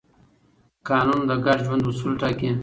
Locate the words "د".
1.29-1.31